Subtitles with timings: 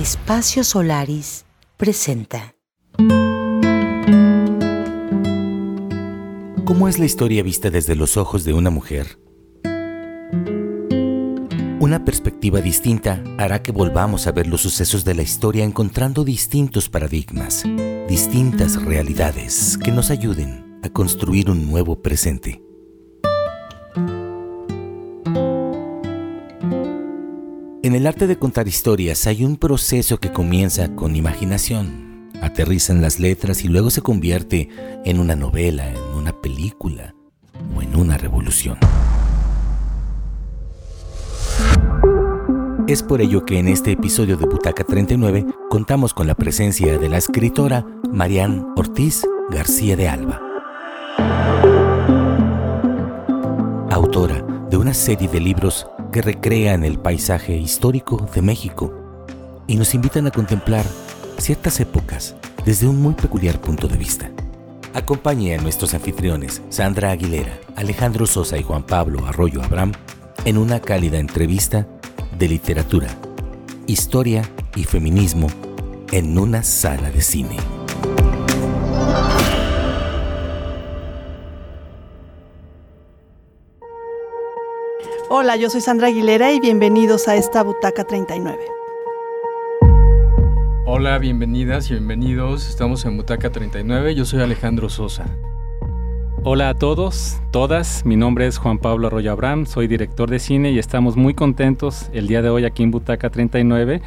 [0.00, 1.44] Espacio Solaris
[1.76, 2.54] presenta.
[6.64, 9.18] ¿Cómo es la historia vista desde los ojos de una mujer?
[11.80, 16.88] Una perspectiva distinta hará que volvamos a ver los sucesos de la historia encontrando distintos
[16.88, 17.64] paradigmas,
[18.08, 22.67] distintas realidades que nos ayuden a construir un nuevo presente.
[27.88, 33.00] En el arte de contar historias hay un proceso que comienza con imaginación, aterriza en
[33.00, 34.68] las letras y luego se convierte
[35.06, 37.14] en una novela, en una película
[37.74, 38.76] o en una revolución.
[42.86, 47.08] Es por ello que en este episodio de Butaca 39 contamos con la presencia de
[47.08, 50.42] la escritora Marianne Ortiz García de Alba.
[53.90, 55.86] Autora de una serie de libros
[56.22, 59.26] recrean el paisaje histórico de México
[59.66, 60.84] y nos invitan a contemplar
[61.38, 64.30] ciertas épocas desde un muy peculiar punto de vista.
[64.94, 69.92] Acompañe a nuestros anfitriones Sandra Aguilera, Alejandro Sosa y Juan Pablo Arroyo Abraham
[70.44, 71.86] en una cálida entrevista
[72.38, 73.08] de literatura,
[73.86, 74.42] historia
[74.74, 75.48] y feminismo
[76.10, 77.56] en una sala de cine.
[85.30, 88.58] Hola, yo soy Sandra Aguilera y bienvenidos a esta Butaca 39.
[90.86, 92.66] Hola, bienvenidas y bienvenidos.
[92.66, 94.14] Estamos en Butaca 39.
[94.14, 95.26] Yo soy Alejandro Sosa.
[96.44, 98.06] Hola a todos, todas.
[98.06, 102.08] Mi nombre es Juan Pablo Arroyo Abraham, soy director de cine y estamos muy contentos
[102.14, 104.00] el día de hoy aquí en Butaca 39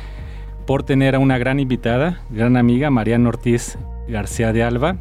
[0.65, 4.97] por tener a una gran invitada, gran amiga, Mariana Ortiz García de Alba,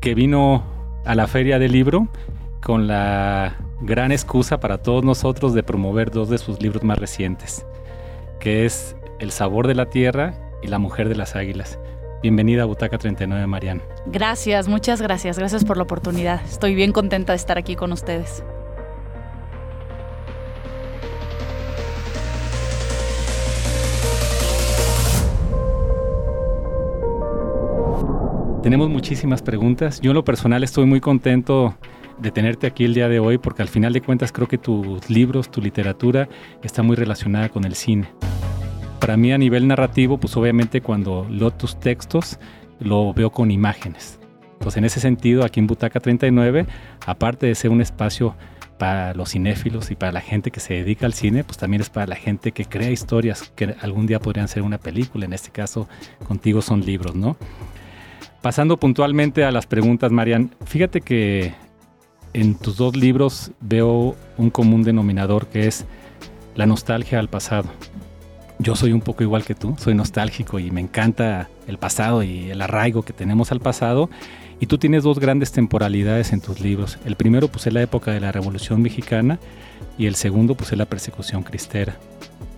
[0.00, 0.64] que vino
[1.04, 2.08] a la Feria del Libro
[2.62, 7.66] con la gran excusa para todos nosotros de promover dos de sus libros más recientes,
[8.38, 11.78] que es El sabor de la tierra y La mujer de las águilas.
[12.22, 13.82] Bienvenida a Butaca 39, Mariana.
[14.06, 15.38] Gracias, muchas gracias.
[15.38, 16.40] Gracias por la oportunidad.
[16.44, 18.44] Estoy bien contenta de estar aquí con ustedes.
[28.62, 30.00] Tenemos muchísimas preguntas.
[30.00, 31.74] Yo en lo personal estoy muy contento
[32.22, 35.10] de tenerte aquí el día de hoy porque al final de cuentas creo que tus
[35.10, 36.28] libros, tu literatura
[36.62, 38.08] está muy relacionada con el cine.
[39.00, 42.38] Para mí a nivel narrativo, pues obviamente cuando leo tus textos
[42.78, 44.20] lo veo con imágenes.
[44.52, 46.66] Entonces en ese sentido, aquí en Butaca 39,
[47.04, 48.36] aparte de ser un espacio
[48.78, 51.90] para los cinéfilos y para la gente que se dedica al cine, pues también es
[51.90, 55.24] para la gente que crea historias que algún día podrían ser una película.
[55.24, 55.88] En este caso,
[56.26, 57.36] contigo son libros, ¿no?
[58.40, 61.54] Pasando puntualmente a las preguntas, Marian, fíjate que
[62.34, 65.84] en tus dos libros veo un común denominador que es
[66.54, 67.68] la nostalgia al pasado.
[68.58, 72.50] Yo soy un poco igual que tú, soy nostálgico y me encanta el pasado y
[72.50, 74.08] el arraigo que tenemos al pasado.
[74.60, 76.98] Y tú tienes dos grandes temporalidades en tus libros.
[77.04, 79.40] El primero pues es la época de la Revolución Mexicana
[79.98, 81.96] y el segundo pues es la persecución cristera.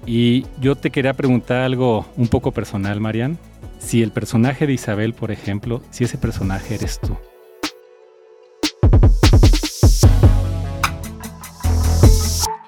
[0.06, 3.39] Y yo te quería preguntar algo un poco personal, Marian.
[3.79, 7.17] Si el personaje de Isabel, por ejemplo, si ese personaje eres tú.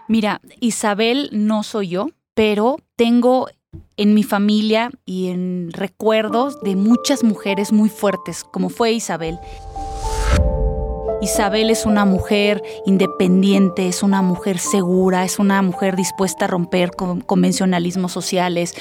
[0.08, 3.48] Mira, Isabel no soy yo, pero tengo
[3.96, 9.38] en mi familia y en recuerdos de muchas mujeres muy fuertes, como fue Isabel.
[11.22, 16.90] Isabel es una mujer independiente, es una mujer segura, es una mujer dispuesta a romper
[16.90, 18.74] con convencionalismos sociales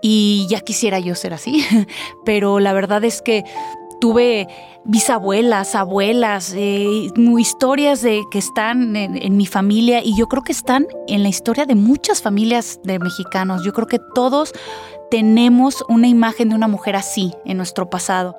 [0.00, 1.64] y ya quisiera yo ser así,
[2.24, 3.44] pero la verdad es que
[4.00, 4.48] tuve
[4.84, 10.86] bisabuelas, abuelas, eh, historias de, que están en, mi familia y yo creo que están
[11.06, 13.62] en la historia de muchas familias de mexicanos.
[13.64, 14.52] Yo creo que todos
[15.10, 18.36] tenemos una imagen de una mujer así en nuestro pasado.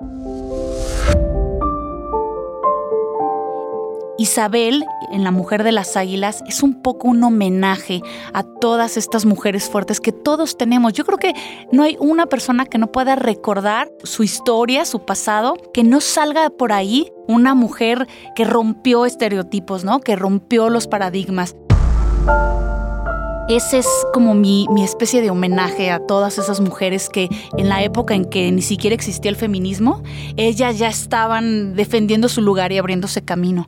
[4.17, 8.01] Isabel, en La Mujer de las Águilas, es un poco un homenaje
[8.33, 10.93] a todas estas mujeres fuertes que todos tenemos.
[10.93, 11.33] Yo creo que
[11.71, 16.49] no hay una persona que no pueda recordar su historia, su pasado, que no salga
[16.49, 19.99] por ahí una mujer que rompió estereotipos, ¿no?
[19.99, 21.55] Que rompió los paradigmas.
[23.49, 27.83] Ese es como mi, mi, especie de homenaje a todas esas mujeres que en la
[27.83, 30.03] época en que ni siquiera existía el feminismo,
[30.37, 33.67] ellas ya estaban defendiendo su lugar y abriéndose camino.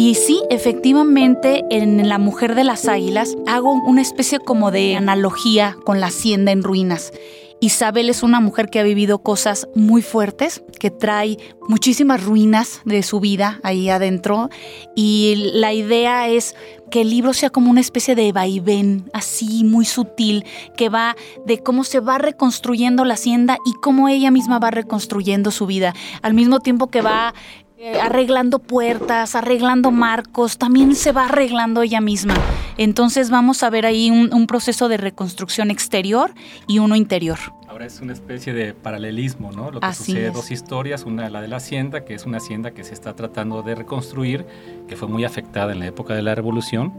[0.00, 5.76] Y sí, efectivamente, en La Mujer de las Águilas hago una especie como de analogía
[5.84, 7.12] con la hacienda en ruinas.
[7.60, 11.36] Isabel es una mujer que ha vivido cosas muy fuertes, que trae
[11.68, 14.48] muchísimas ruinas de su vida ahí adentro
[14.96, 16.56] y la idea es
[16.90, 20.46] que el libro sea como una especie de vaivén, así muy sutil,
[20.78, 21.14] que va
[21.44, 25.94] de cómo se va reconstruyendo la hacienda y cómo ella misma va reconstruyendo su vida,
[26.22, 27.34] al mismo tiempo que va
[27.82, 32.34] eh, arreglando puertas, arreglando marcos, también se va arreglando ella misma.
[32.76, 36.30] Entonces vamos a ver ahí un, proceso de reconstrucción exterior
[36.66, 37.38] y uno interior.
[37.68, 39.70] Ahora es una especie de paralelismo, ¿no?
[39.70, 42.84] Lo que sucede, dos historias, una la de la hacienda, que es una hacienda que
[42.84, 44.44] se está tratando de reconstruir,
[44.86, 46.92] que fue muy afectada en la época de la revolución,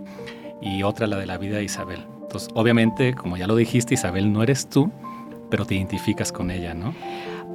[0.64, 2.08] y otra la de la vida de Isabel.
[2.24, 4.92] Entonces, obviamente, como ya lo dijiste, Isabel no eres tú,
[5.52, 6.96] pero te identificas con ella, ¿no?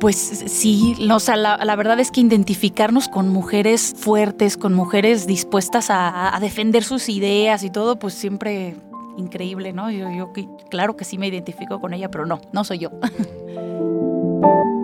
[0.00, 5.86] Pues sí, o sea, la, verdad es que identificarnos con mujeres fuertes, con mujeres dispuestas
[5.90, 8.76] a, defender sus ideas y todo, pues siempre
[9.16, 9.90] increíble, ¿no?
[9.90, 10.32] Yo, yo
[10.70, 12.90] claro que sí me identifico con ella, pero no, no soy yo.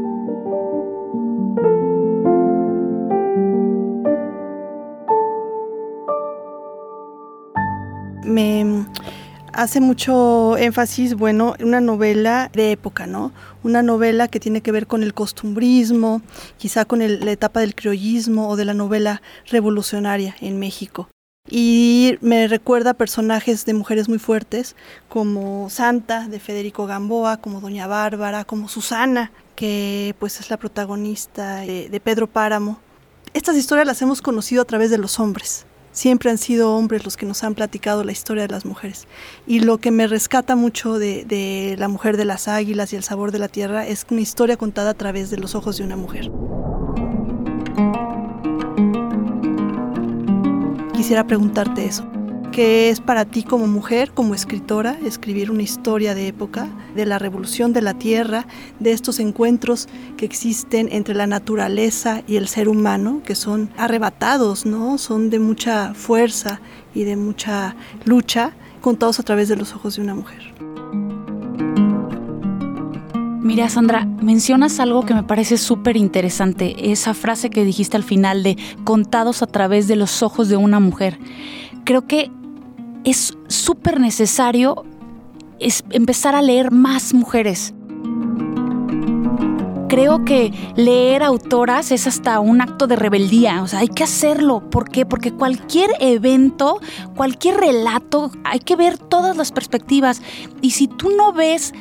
[9.53, 13.33] hace mucho énfasis, bueno, una novela de época, ¿no?
[13.63, 16.23] Una novela que tiene que ver con el costumbrismo,
[16.59, 21.09] quizá con la etapa del criollismo o de la novela revolucionaria en México.
[21.49, 24.77] Y me recuerda personajes de mujeres muy fuertes,
[25.09, 31.57] como Santa de Federico Gamboa, como Doña Bárbara, como Susana, que pues es la protagonista
[31.57, 32.79] de, de Pedro Páramo.
[33.35, 37.17] Estas historias las hemos conocido a través de los hombres, siempre han sido hombres los
[37.17, 39.07] que nos han platicado la historia de las mujeres.
[39.47, 43.31] Y lo que me rescata mucho de, La mujer de las águilas y El sabor
[43.31, 46.31] de la tierra es una historia contada a través de los ojos de una mujer.
[50.95, 52.05] Quisiera preguntarte eso.
[52.53, 57.19] ¿Qué es para ti como mujer, como escritora, escribir una historia de época, de la
[57.19, 58.47] revolución de la tierra,
[58.79, 59.89] de estos encuentros
[60.19, 64.99] que existen entre la naturaleza y el ser humano, que son arrebatados, ¿no?
[64.99, 66.61] Son de mucha fuerza
[66.95, 68.53] y de mucha lucha,
[68.83, 70.53] contados a través de los ojos de una mujer.
[73.41, 78.43] Mira, Sandra, mencionas algo que me parece súper interesante, esa frase que dijiste al final
[78.43, 81.19] de contados a través de los ojos de una mujer.
[81.85, 82.31] Creo que
[83.05, 84.85] es súper necesario
[85.91, 87.75] empezar a leer más mujeres.
[89.89, 94.71] Creo que leer autoras es hasta un acto de rebeldía, o sea, hay que hacerlo.
[94.71, 95.05] ¿Por qué?
[95.05, 96.81] Porque cualquier evento,
[97.15, 100.23] cualquier relato, hay que ver todas las perspectivas.
[100.63, 101.75] Y si tú no ves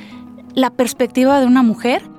[0.54, 2.11] la perspectiva de una mujer,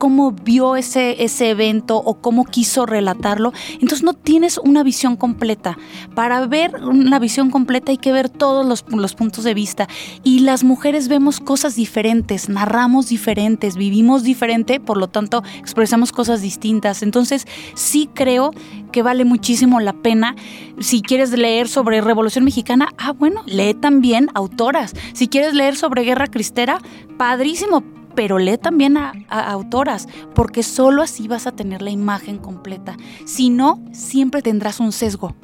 [0.00, 3.52] cómo vio ese, ese evento o cómo quiso relatarlo.
[3.74, 5.76] Entonces no tienes una visión completa.
[6.14, 9.88] Para ver una visión completa hay que ver todos los, los puntos de vista.
[10.24, 16.40] Y las mujeres vemos cosas diferentes, narramos diferentes, vivimos diferente, por lo tanto expresamos cosas
[16.40, 17.02] distintas.
[17.02, 18.52] Entonces sí creo
[18.92, 20.34] que vale muchísimo la pena.
[20.78, 24.94] Si quieres leer sobre Revolución Mexicana, ah, bueno, lee también autoras.
[25.12, 26.78] Si quieres leer sobre Guerra Cristera,
[27.18, 32.96] padrísimo pero lee también a, autoras, porque solo así vas a tener la imagen completa.
[33.24, 35.34] Si no, siempre tendrás un sesgo.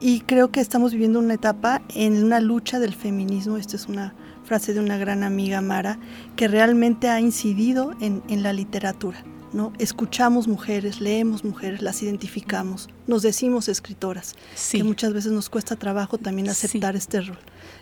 [0.00, 4.14] Y creo que estamos viviendo una etapa en una lucha del feminismo, esta es una
[4.44, 5.98] frase de una gran amiga Mara,
[6.36, 9.24] que realmente ha incidido en, la literatura.
[9.52, 9.72] ¿No?
[9.78, 14.34] Escuchamos mujeres, leemos mujeres, las identificamos, nos decimos escritoras,
[14.70, 17.38] que muchas veces nos cuesta trabajo también aceptar este rol.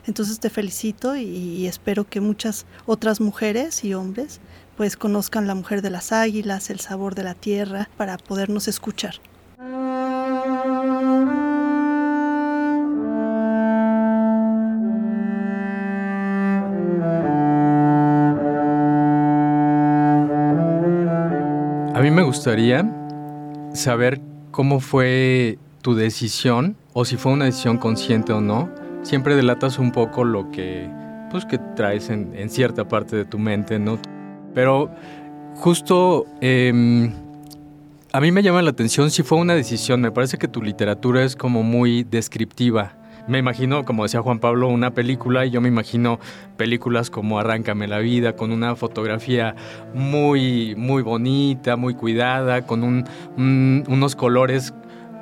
[0.06, 4.40] Entonces te felicito y, espero que muchas otras mujeres y hombres
[4.76, 9.14] pues conozcan la mujer de las águilas, el sabor de la tierra, para podernos escuchar.
[22.16, 22.90] Me gustaría
[23.74, 28.70] saber cómo fue tu decisión o si fue una decisión consciente o no
[29.02, 30.88] siempre delatas un poco lo que,
[31.30, 33.98] pues, que traes en, cierta parte de tu mente, ¿no?
[34.54, 34.90] Pero
[35.56, 37.12] justo em,
[38.12, 41.22] a mí me llama la atención si fue una decisión, me parece que tu literatura
[41.22, 42.95] es como muy descriptiva.
[43.28, 46.20] Me imagino, como decía Juan Pablo, una película y yo me imagino
[46.56, 49.56] películas como Arráncame la vida, con una fotografía
[49.94, 53.04] muy, muy bonita, muy cuidada, con
[53.36, 54.72] unos colores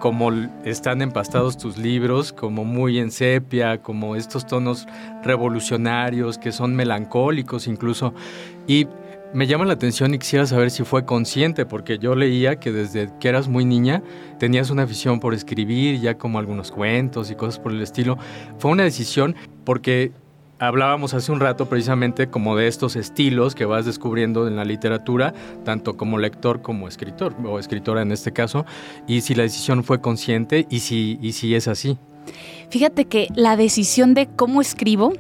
[0.01, 0.31] como
[0.65, 4.87] están empastados tus libros, como muy en sepia, como estos tonos
[5.23, 8.13] revolucionarios que son melancólicos incluso.
[8.67, 8.87] Y
[9.35, 13.11] me llama la atención y quisiera saber si fue consciente, porque yo leía que desde
[13.19, 14.03] que eras muy niña
[14.39, 18.17] tenías una afición por escribir, ya como algunos cuentos y cosas por el estilo.
[18.59, 20.13] Fue una decisión porque
[20.61, 25.35] hablábamos hace un rato precisamente como de estos estilos que vas descubriendo en la literatura,
[25.65, 28.65] tanto como lector como escritor, o escritora en este caso,
[29.09, 31.99] y si la decisión fue consciente y si, y si es así.
[32.71, 35.13] Fíjate que la decisión de cómo escribo,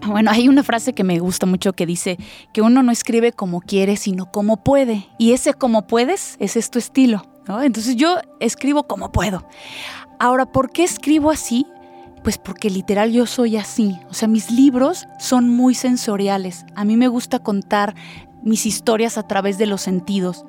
[0.06, 2.18] bueno, hay una frase que me gusta mucho que dice
[2.52, 5.08] que uno no escribe como quiere, sino como puede.
[5.18, 7.22] Y ese como puedes, ese es tu estilo.
[7.62, 9.44] Entonces yo escribo como puedo.
[10.18, 11.66] Ahora, ¿por qué escribo así?
[12.22, 13.98] Pues porque literal yo soy así.
[14.08, 16.64] O sea, mis libros son muy sensoriales.
[16.76, 17.94] A mí me gusta contar
[18.42, 20.44] mis historias a través de los sentidos.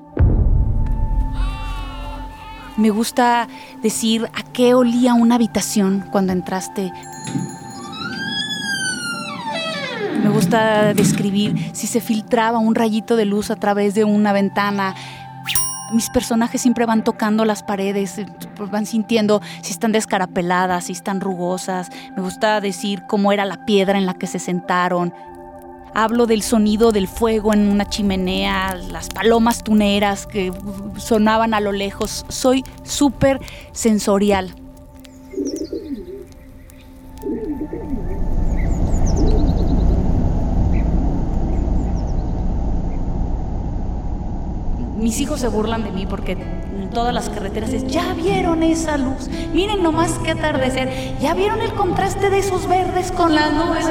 [2.78, 3.48] Me gusta
[3.82, 6.92] decir a qué olía una habitación cuando entraste.
[10.42, 14.96] Me gusta describir si se filtraba un rayito de luz a través de una ventana,
[15.94, 18.26] mis personajes siempre van tocando las paredes, eh,
[18.72, 21.90] van sintiendo si están descarapeladas, si están rugosas.
[22.16, 25.14] Me gusta decir cómo era la piedra en la que se sentaron.
[25.94, 30.52] Hablo del sonido del fuego en una chimenea, las palomas tuneras que
[30.98, 32.26] sonaban a lo lejos.
[32.30, 33.40] Soy súper
[33.74, 34.56] sensorial.
[45.02, 48.98] Mis hijos se burlan de mí porque en todas las carreteras es, ya vieron esa
[48.98, 53.86] luz, miren nomás qué atardecer, ya vieron el contraste de esos verdes con las nubes.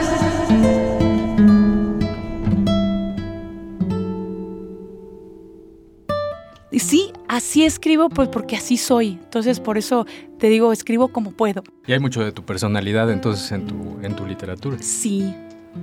[6.72, 9.18] Y sí, así escribo, pues porque así soy.
[9.24, 10.06] Entonces, por eso
[10.38, 11.64] te digo, escribo como puedo.
[11.84, 14.76] Y hay mucho de tu personalidad entonces en tu, en tu literatura.
[14.80, 15.34] Sí,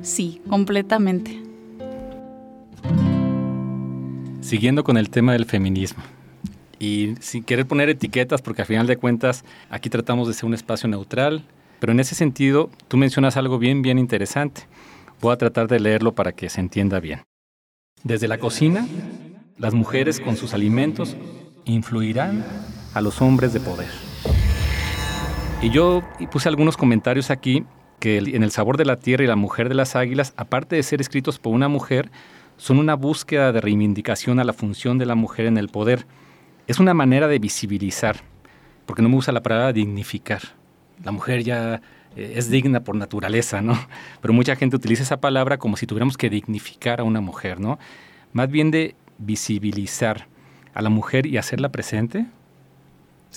[0.01, 1.41] sí, completamente
[4.47, 6.01] siguiendo con el tema del feminismo.
[6.79, 10.53] Y sin querer poner etiquetas, porque a final de cuentas aquí tratamos de ser un
[10.53, 11.43] espacio neutral,
[11.79, 14.61] pero en ese sentido tú mencionas algo bien, bien interesante.
[15.19, 17.23] Voy a tratar de leerlo para que se entienda bien.
[18.03, 18.87] Desde la cocina,
[19.57, 21.17] las mujeres con sus alimentos
[21.65, 22.45] influirán
[22.93, 23.89] a los hombres de poder.
[25.61, 27.65] Y yo puse algunos comentarios aquí
[27.99, 30.83] que en El sabor de la tierra y La mujer de las águilas, aparte de
[30.83, 32.11] ser escritos por una mujer,
[32.57, 36.05] son una búsqueda de reivindicación a la función de la mujer en el poder.
[36.67, 38.17] Es una manera de visibilizar,
[38.85, 40.41] porque no me gusta la palabra dignificar.
[41.03, 41.81] La mujer ya
[42.15, 43.77] eh, es digna por naturaleza, ¿no?
[44.21, 47.79] Pero mucha gente utiliza esa palabra como si tuviéramos que dignificar a una mujer, ¿no?
[48.33, 50.27] Más bien de visibilizar
[50.73, 52.25] a la mujer y hacerla presente,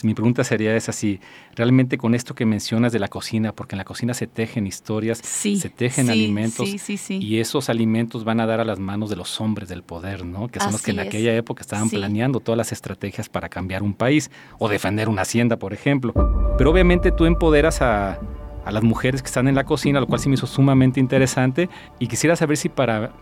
[0.05, 1.21] mi pregunta sería esa, si
[1.55, 5.19] realmente con esto que mencionas de la cocina, porque en la cocina se tejen historias,
[5.19, 6.69] se tejen alimentos,
[7.09, 10.49] y esos alimentos van a dar a las manos de los hombres del poder, ¿no?
[10.49, 13.95] Que son los que en aquella época estaban planeando todas las estrategias para cambiar un
[13.95, 16.13] país o defender una hacienda, por ejemplo.
[16.57, 18.19] Pero obviamente tú empoderas a,
[18.71, 22.07] las mujeres que están en la cocina, lo cual sí me hizo sumamente interesante, y
[22.07, 23.13] quisiera saber si para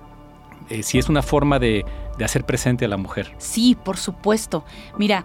[0.68, 1.86] eh, si es una forma de,
[2.18, 3.34] de, hacer presente a la mujer.
[3.38, 4.64] Sí, por supuesto.
[4.98, 5.24] Mira,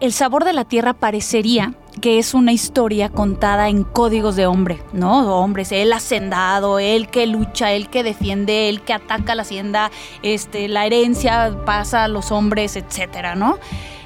[0.00, 4.80] el sabor de la tierra parecería que es una historia contada en códigos de hombre,
[4.92, 5.40] ¿no?
[5.40, 9.90] Hombres, el hacendado, el que lucha, el que defiende, el que ataca la hacienda,
[10.22, 13.58] este, la herencia pasa a los hombres, etcétera, ¿no?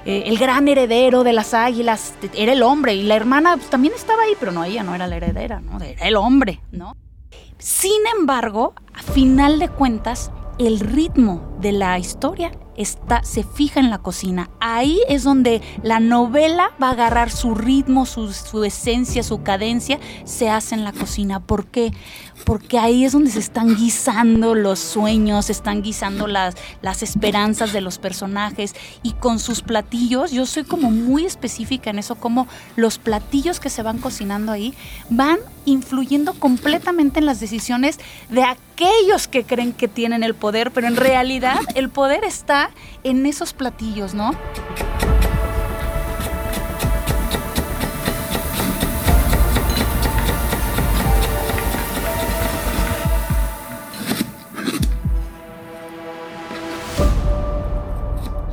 [0.05, 3.95] Eh, el gran heredero de las águilas era el hombre y la hermana pues, también
[3.95, 5.79] estaba ahí, pero no, ella no era la heredera, ¿no?
[5.81, 6.97] Era el hombre, ¿no?
[7.59, 13.91] Sin embargo, a final de cuentas, el ritmo de la historia está, se fija en
[13.91, 14.51] la cocina.
[14.61, 20.49] Ahí es donde la novela va a agarrar su ritmo, su, esencia, su cadencia, se
[20.49, 21.41] hace en la cocina.
[21.41, 21.93] ¿Por qué?
[22.45, 27.73] Porque ahí es donde se están guisando los sueños, se están guisando las, las esperanzas
[27.73, 32.49] de los personajes y con sus platillos, yo soy como muy específica en eso, como
[32.77, 34.75] los platillos que se van cocinando ahí
[35.09, 37.99] van influyendo completamente en las decisiones
[38.31, 42.71] de aquellos que creen que tienen el poder, pero en realidad el poder está
[43.05, 44.33] en esos platillos, ¿no?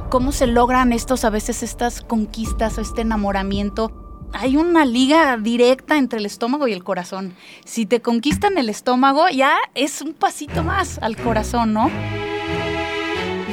[0.10, 3.91] ¿Cómo se logran estos, a veces estas conquistas o este enamoramiento?
[4.34, 7.34] hay una liga directa entre el estómago y el corazón.
[7.65, 11.89] Si te conquistan el estómago, ya es un pasito más al corazón, ¿no?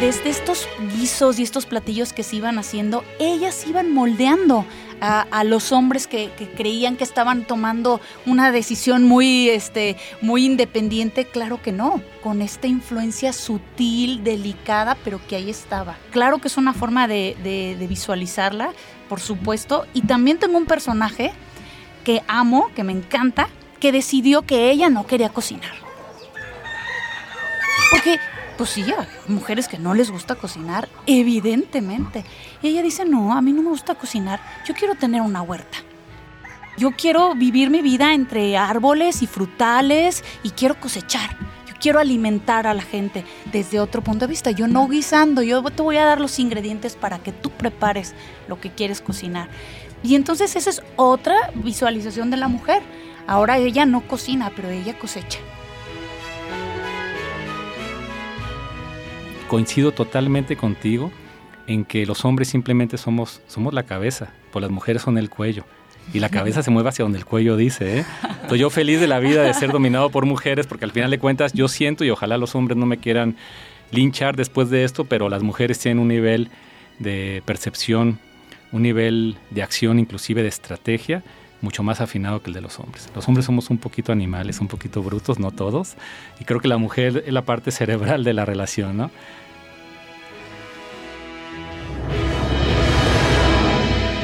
[0.01, 4.65] Desde estos guisos y estos platillos que se iban haciendo, ellas iban moldeando
[5.01, 11.27] a, los hombres que, creían que estaban tomando una decisión muy, este, muy independiente.
[11.27, 15.97] Claro que no, con esta influencia sutil, delicada, pero que ahí estaba.
[16.13, 18.71] Claro que es una forma de, de visualizarla,
[19.09, 19.87] por supuesto.
[19.93, 21.33] Y también tengo un personaje
[22.05, 23.49] que amo, que me encanta,
[23.81, 25.75] que decidió que ella no quería cocinar
[27.91, 28.19] Porque,
[28.57, 32.25] pues sí, hay mujeres que no les gusta cocinar, evidentemente.
[32.63, 35.79] Y ella dice, no, a mí no me gusta cocinar, yo quiero tener una huerta.
[36.79, 41.31] Yo quiero vivir mi vida entre árboles y frutales y quiero cosechar.
[41.67, 44.51] Yo quiero alimentar a la gente desde otro punto de vista.
[44.51, 48.15] Yo no guisando, yo te voy a dar los ingredientes para que tú prepares
[48.47, 49.49] lo que quieres cocinar.
[50.03, 52.83] Y entonces esa es otra visualización de la mujer.
[53.27, 55.39] Ahora ella no cocina, pero ella cosecha.
[59.49, 61.13] Coincido totalmente contigo
[61.67, 65.65] en que los hombres simplemente somos, somos la cabeza, pues las mujeres son el cuello
[66.13, 67.99] y la cabeza se mueve hacia donde el cuello dice.
[67.99, 68.05] ¿eh?
[68.23, 71.19] Entonces yo feliz de la vida de ser dominado por mujeres, porque al final de
[71.19, 73.37] cuentas yo siento, y ojalá los hombres no me quieran
[73.91, 76.49] linchar después de esto, pero las mujeres tienen un nivel
[76.99, 78.19] de percepción,
[78.73, 81.23] un nivel de acción, inclusive de estrategia,
[81.67, 83.11] mucho más afinado que el de los hombres.
[83.13, 85.97] Los hombres somos un poquito animales, un poquito brutos, no todos,
[86.39, 89.11] y creo que la mujer es la parte cerebral de la relación, ¿no?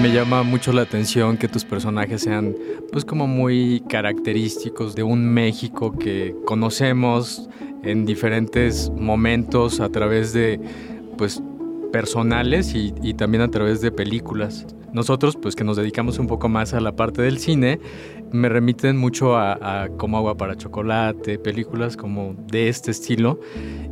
[0.01, 2.55] Me llama mucho la atención que tus personajes sean
[2.93, 7.49] pues como muy característicos de un México que conocemos
[7.83, 10.61] en diferentes momentos a través de
[11.19, 11.43] pues
[11.93, 14.67] personales y, y, también a través de películas.
[14.93, 17.79] Nosotros, pues que nos dedicamos un poco más a la parte del cine,
[18.33, 23.39] me remiten mucho a, a, Como agua para chocolate, películas como de este estilo.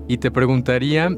[0.08, 1.16] Y te preguntaría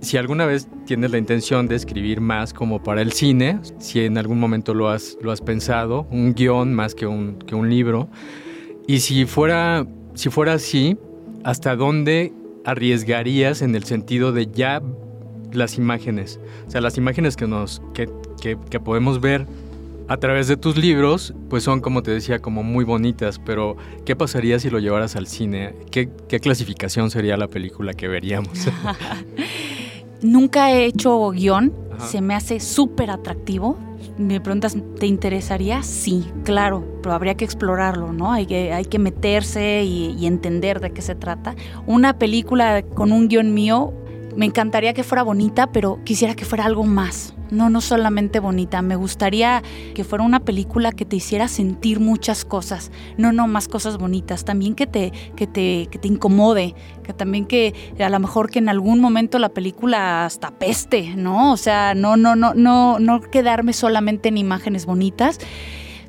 [0.00, 4.16] si alguna vez tienes la intención de escribir más como para el cine, si en
[4.16, 8.08] algún momento lo has, lo has pensado, un guion más que un, que un libro,
[8.86, 10.96] y si fuera, si fuera así,
[11.42, 12.32] ¿hasta dónde
[12.64, 14.82] arriesgarías en el sentido de ya
[15.52, 16.40] las imágenes?
[16.66, 18.08] O sea, las imágenes que, nos, que,
[18.40, 19.46] que, que podemos ver
[20.08, 23.76] a través de tus libros, pues son, como te decía, como muy bonitas, pero
[24.06, 25.74] ¿qué pasaría si lo llevaras al cine?
[25.90, 28.68] ¿Qué, qué clasificación sería la película que veríamos?
[30.22, 32.06] Nunca he hecho guion, Ajá.
[32.06, 33.76] se me hace súper atractivo.
[34.16, 35.82] Me preguntas, ¿te interesaría?
[35.82, 38.32] Sí, claro, pero habría que explorarlo, ¿no?
[38.32, 41.54] Hay que, hay que meterse y, y entender de qué se trata.
[41.86, 43.92] Una película con un guion mío,
[44.36, 47.34] me encantaría que fuera bonita, pero quisiera que fuera algo más.
[47.50, 48.82] No, no solamente bonita.
[48.82, 49.62] Me gustaría
[49.94, 52.92] que fuera una película que te hiciera sentir muchas cosas.
[53.16, 54.44] No, no, más cosas bonitas.
[54.44, 56.74] También que te, que te, que te incomode.
[57.02, 61.52] Que también que a lo mejor que en algún momento la película hasta peste, ¿no?
[61.52, 65.38] O sea, no, no, no, no, no quedarme solamente en imágenes bonitas.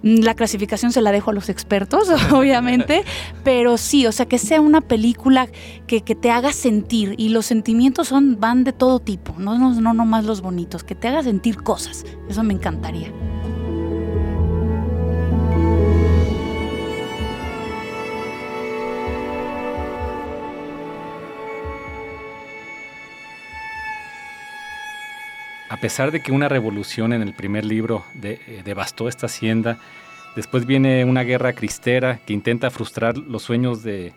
[0.01, 3.03] La clasificación se la dejo a los expertos, obviamente,
[3.43, 5.47] pero sí, o sea, que sea una película
[5.88, 9.73] que, que te haga sentir, y los sentimientos son, van de todo tipo, no, no,
[9.73, 13.12] no nomás los bonitos, que te haga sentir cosas, eso me encantaría.
[25.69, 29.77] A pesar de que una revolución en el primer libro de, eh, devastó esta hacienda,
[30.36, 34.13] después viene una guerra cristera que intenta frustrar los sueños de,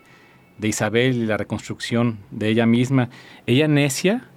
[0.63, 3.09] Isabel y la reconstrucción de ella misma.
[3.47, 4.29] Ella necia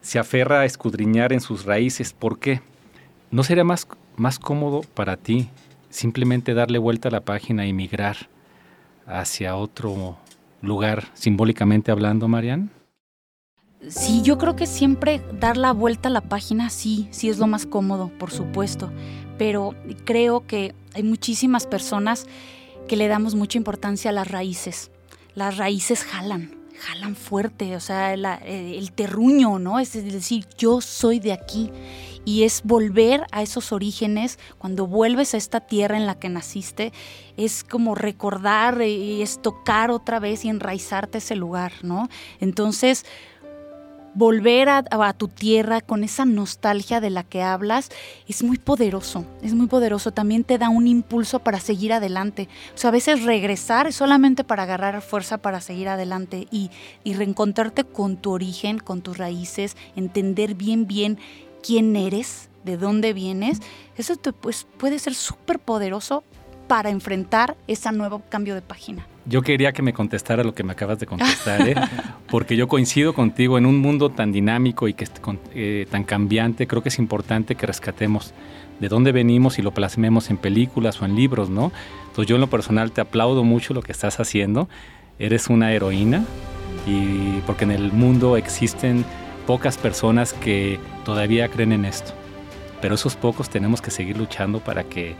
[0.00, 2.12] se aferra a escudriñar en sus raíces.
[2.12, 2.60] ¿Por qué?
[3.32, 5.48] ¿No sería más, más cómodo para ti
[5.90, 8.28] simplemente darle vuelta a la página y migrar
[9.08, 10.18] hacia otro
[10.62, 12.68] lugar, simbólicamente hablando, Marianne?
[13.88, 17.46] Sí, yo creo que siempre dar la vuelta a la página, sí, sí es lo
[17.46, 18.90] más cómodo, por supuesto,
[19.38, 22.26] pero creo que hay muchísimas personas
[22.88, 24.90] que le damos mucha importancia a las raíces.
[25.34, 29.78] Las raíces jalan, jalan fuerte, o sea, la, el terruño, ¿no?
[29.78, 31.70] Es decir, yo soy de aquí.
[32.24, 36.92] Y es volver a esos orígenes, cuando vuelves a esta tierra en la que naciste,
[37.36, 42.08] es como recordar y es tocar otra vez y enraizarte ese lugar, ¿no?
[42.40, 43.04] Entonces,
[44.16, 47.90] volver a, tu tierra con esa nostalgia de la que hablas
[48.26, 50.10] es muy poderoso, es muy poderoso.
[50.10, 52.48] También te da un impulso para seguir adelante.
[52.74, 56.70] O sea, a veces regresar es solamente para agarrar fuerza para seguir adelante y,
[57.04, 61.18] y reencontrarte con tu origen, con tus raíces, entender bien, bien
[61.62, 63.60] quién eres, de dónde vienes.
[63.98, 66.24] Eso te, pues, puede ser súper poderoso
[66.68, 69.06] para enfrentar ese nuevo cambio de página.
[69.28, 71.74] Yo quería que me contestara lo que me acabas de contestar, ¿eh?
[72.30, 75.08] porque yo coincido contigo en un mundo tan dinámico y que
[75.52, 78.34] eh, tan cambiante, creo que es importante que rescatemos
[78.78, 81.72] de dónde venimos y lo plasmemos en películas o en libros, ¿no?
[82.02, 84.68] Entonces yo en lo personal te aplaudo mucho lo que estás haciendo,
[85.18, 86.24] eres una heroína
[86.86, 89.04] y porque en el mundo existen
[89.44, 92.12] pocas personas que todavía creen en esto,
[92.80, 95.16] pero esos pocos tenemos que seguir luchando para que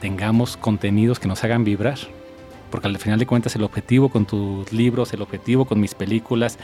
[0.00, 1.98] tengamos contenidos que nos hagan vibrar
[2.72, 6.58] porque al final de cuentas el objetivo con tus libros, el objetivo con mis películas,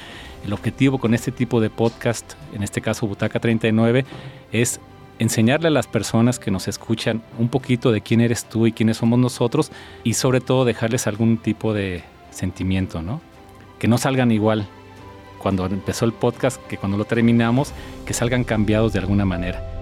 [0.45, 4.05] el objetivo con este tipo de podcast, en este caso Butaca 39,
[4.51, 4.81] es
[5.19, 8.97] enseñarle a las personas que nos escuchan un poquito de quién eres tú y quiénes
[8.97, 9.71] somos nosotros
[10.03, 13.21] y sobre todo dejarles algún tipo de sentimiento, ¿no?
[13.79, 14.67] Que no salgan igual
[15.39, 17.73] cuando empezó el podcast que cuando lo terminamos,
[18.07, 19.78] que salgan cambiados de alguna manera.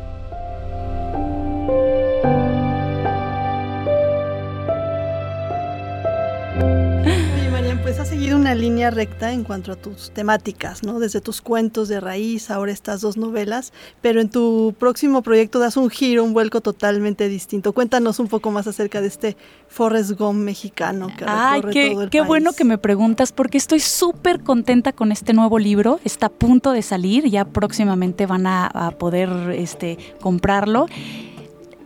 [8.27, 10.99] Seguido una línea recta en cuanto a tus temáticas, ¿no?
[10.99, 15.77] Desde tus cuentos de raíz, ahora estas dos novelas, pero en tu próximo proyecto das
[15.77, 17.73] un giro, un vuelco totalmente distinto.
[17.73, 19.37] Cuéntanos un poco más acerca de este
[19.69, 23.79] Forrest Gump mexicano que Ay, qué, todo el qué bueno que me preguntas porque estoy
[23.79, 26.01] súper contenta con este nuevo libro.
[26.03, 30.87] Está a punto de salir, ya próximamente van a, a poder este, comprarlo.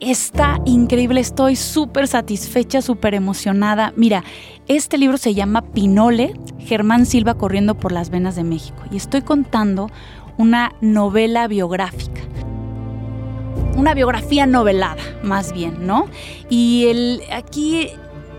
[0.00, 3.92] Está increíble, estoy súper satisfecha, súper emocionada.
[3.96, 4.24] Mira,
[4.66, 8.82] este libro se llama Pinole, Germán Silva corriendo por las venas de México.
[8.90, 9.90] Y estoy contando
[10.38, 12.22] una novela biográfica.
[13.76, 16.06] Una biografía novelada, más bien, ¿no?
[16.48, 17.88] Y aquí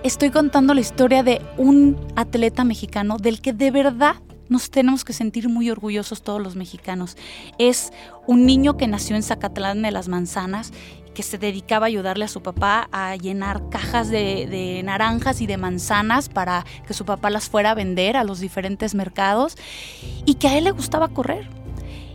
[0.02, 4.16] estoy contando la historia de un atleta mexicano del que de verdad
[4.50, 7.16] nos tenemos que sentir muy orgullosos todos los mexicanos.
[7.58, 7.94] Es
[8.28, 10.74] un niño que nació en Zacatlán de las Manzanas
[11.14, 15.58] que se dedicaba a ayudarle a su papá a llenar cajas de, naranjas y de
[15.58, 19.58] manzanas para que su papá las fuera a vender a los diferentes mercados
[20.26, 21.48] y que a él le gustaba correr.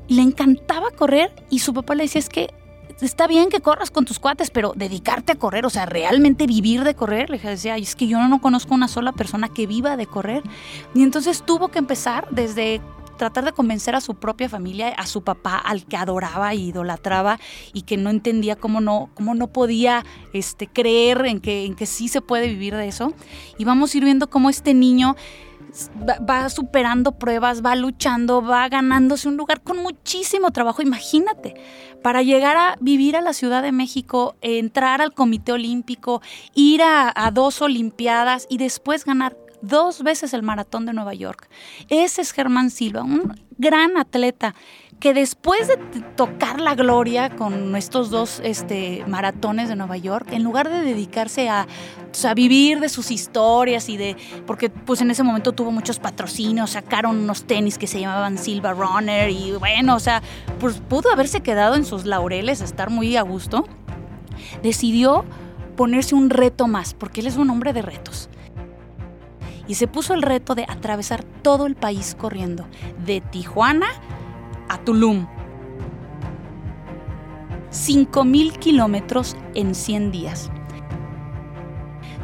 [0.09, 2.55] Le encantaba correr y su papá le decía es que
[3.01, 6.85] está bien que corras con tus cuates, pero dedicarte a correr, o sea, realmente vivir
[6.85, 10.07] de correr, le decía, es que yo no conozco una sola persona que viva de
[10.07, 10.43] correr.
[10.95, 12.81] Y entonces tuvo que empezar desde
[13.17, 17.39] tratar de convencer a su propia familia, a su papá, al que adoraba e idolatraba
[17.73, 21.87] y que no entendía cómo no, cómo no podía este, creer en que, en que
[21.87, 23.13] sí se puede vivir de eso.
[23.59, 25.17] Y vamos a ir viendo cómo este niño
[26.29, 30.83] va, superando pruebas, va luchando, va ganándose un lugar con muchísimo trabajo.
[30.83, 31.55] Imagínate,
[32.03, 36.23] para llegar a vivir a la Ciudad de México, entrar al Comité Olímpico,
[36.55, 41.49] ir a, a dos Olimpiadas y después ganar dos veces el maratón de Nueva York.
[41.89, 44.55] Ese es Germán Silva, un gran atleta
[45.01, 45.77] que después de
[46.17, 51.51] tocar la gloria con estos dos este, maratones de Nueva York, en lugar de dedicarse
[51.51, 51.67] a,
[52.25, 56.71] a, vivir de sus historias y de, porque pues en ese momento tuvo muchos patrocinios,
[56.71, 60.23] sacaron unos tenis que se llamaban Silva Runner y bueno, o sea,
[60.59, 63.67] pues pudo haberse quedado en sus laureles, estar muy a gusto,
[64.63, 65.27] decidió
[65.77, 68.31] ponerse un reto más, porque él es un hombre de retos
[69.69, 72.67] y se puso el reto de atravesar todo el país corriendo,
[73.05, 73.89] de Tijuana
[74.69, 75.27] a Tulum.
[77.71, 80.51] 5.000 kilómetros en 100 días.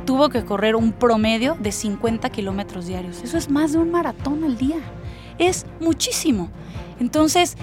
[0.06, 3.22] Tuvo que correr un promedio de 50 kilómetros diarios.
[3.22, 4.78] Eso es más de un maratón al día.
[5.38, 6.50] Es muchísimo.
[6.98, 7.56] Entonces,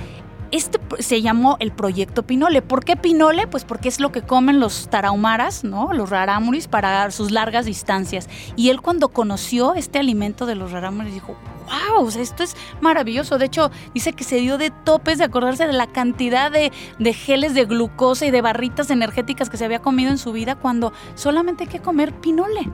[0.51, 2.61] este se llamó el proyecto Pinole.
[2.61, 3.47] ¿Por qué Pinole?
[3.47, 5.93] Pues porque es lo que comen los tarahumaras, ¿no?
[5.93, 8.27] Los rarámuris para sus largas distancias.
[8.55, 11.35] Y él cuando conoció este alimento de los rarámuris dijo,
[11.69, 13.37] wow, esto es maravilloso.
[13.37, 17.13] De hecho, dice que se dio de topes de acordarse de la cantidad de, de,
[17.13, 20.93] geles de glucosa y de barritas energéticas que se había comido en su vida cuando
[21.15, 22.67] solamente hay que comer pinole.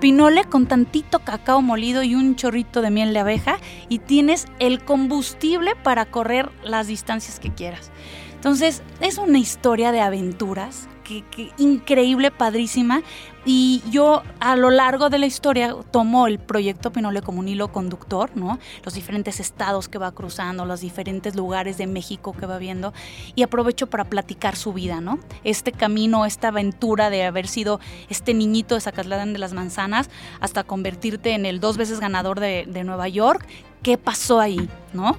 [0.00, 4.84] Pinole con tantito cacao molido y un chorrito de miel de abeja y tienes el
[4.84, 7.90] combustible para correr las distancias que quieras.
[8.34, 13.02] Entonces, es una historia de aventuras que, increíble, padrísima.
[13.44, 17.72] Y yo a lo largo de la historia tomo el proyecto Pinole como un hilo
[17.72, 18.58] conductor, ¿no?
[18.84, 22.92] Los diferentes estados que va cruzando, los diferentes lugares de México que va viendo
[23.34, 25.18] y aprovecho para platicar su vida, ¿no?
[25.42, 30.08] Este camino, esta aventura de haber sido este niñito de Zacatlán de las Manzanas
[30.40, 33.44] hasta convertirte en el dos veces ganador de, de Nueva York.
[33.82, 35.18] ¿Qué pasó ahí, no?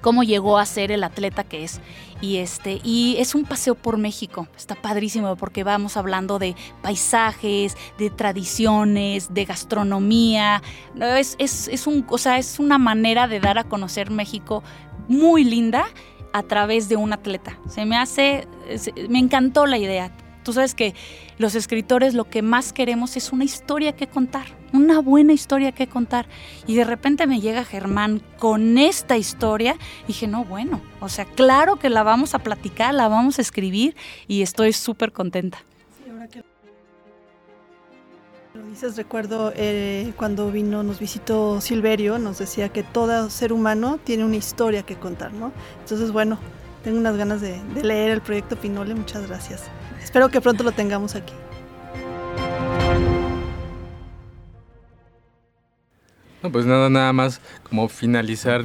[0.00, 1.80] Cómo llegó a ser el atleta que es.
[2.20, 4.46] Y, este, y es un paseo por México.
[4.56, 10.62] Está padrísimo porque vamos hablando de paisajes, de tradiciones, de gastronomía.
[11.00, 14.62] Es, un, o sea, es una manera de dar a conocer México
[15.08, 15.86] muy linda
[16.32, 17.58] a través de un atleta.
[17.68, 18.46] Se me hace,
[19.08, 20.12] me encantó la idea.
[20.42, 20.94] Tú sabes que
[21.38, 25.86] los escritores lo que más queremos es una historia que contar, una buena historia que
[25.86, 26.26] contar.
[26.66, 31.24] Y de repente me llega Germán con esta historia y dije, no, bueno, o sea,
[31.24, 33.96] claro que la vamos a platicar, la vamos a escribir
[34.28, 35.62] y estoy súper contenta.
[38.52, 44.00] Lo dices, recuerdo eh, cuando vino, nos visitó Silverio, nos decía que todo ser humano
[44.02, 45.52] tiene una historia que contar, ¿no?
[45.78, 46.36] Entonces, bueno,
[46.82, 49.62] tengo unas ganas de leer el proyecto Pinole, muchas gracias.
[50.10, 51.32] Espero que pronto lo tengamos aquí.
[56.42, 58.64] No, pues nada, nada más como finalizar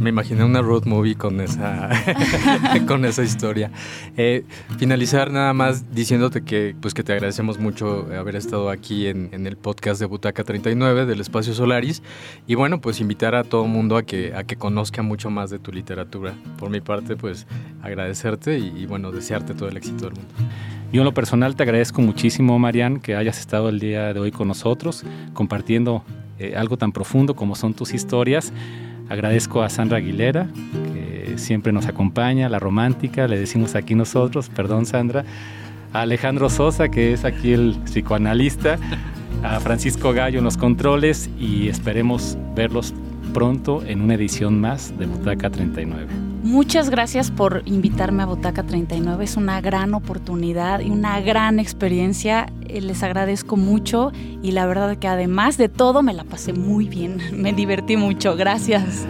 [0.00, 1.90] me imaginé una road movie con esa,
[2.86, 3.70] con esa historia.
[4.16, 4.44] Eh,
[4.78, 9.46] finalizar nada más diciéndote que, pues que te agradecemos mucho haber estado aquí en, en,
[9.46, 12.02] el podcast de Butaca 39 del Espacio Solaris.
[12.46, 15.50] Y bueno, pues invitar a todo el mundo a que, a que conozca mucho más
[15.50, 16.34] de tu literatura.
[16.58, 17.46] Por mi parte, pues
[17.82, 20.30] agradecerte y, y bueno, desearte todo el éxito del mundo.
[20.92, 24.30] Yo en lo personal te agradezco muchísimo, Marian, que hayas estado el día de hoy
[24.30, 26.04] con nosotros, compartiendo
[26.38, 28.52] eh, algo tan profundo como son tus historias.
[29.08, 30.48] Agradezco a Sandra Aguilera,
[30.92, 35.24] que siempre nos acompaña, la romántica, le decimos aquí nosotros, perdón Sandra,
[35.92, 38.78] a Alejandro Sosa, que es aquí el psicoanalista,
[39.42, 42.92] a Francisco Gallo en los controles y esperemos verlos
[43.32, 46.27] pronto en una edición más de Butaca 39.
[46.48, 49.22] Muchas gracias por invitarme a Butaca 39.
[49.22, 52.50] Es una gran oportunidad y una gran experiencia.
[52.66, 56.88] Eh, les agradezco mucho y la verdad que además de todo me la pasé muy
[56.88, 57.20] bien.
[57.34, 58.34] Me divertí mucho.
[58.34, 59.04] Gracias.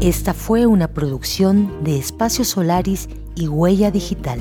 [0.00, 4.40] Esta fue una producción de Espacio Solaris y Huella Digital.